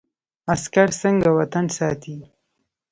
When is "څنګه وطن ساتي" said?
1.01-2.15